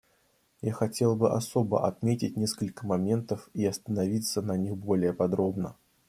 Я 0.63 0.73
хотел 0.73 1.15
бы 1.15 1.29
особо 1.31 1.85
отметить 1.87 2.35
несколько 2.35 2.87
моментов 2.87 3.51
и 3.53 3.63
остановиться 3.67 4.41
на 4.41 4.57
них 4.57 4.75
более 4.75 5.13
подробно. 5.13 5.75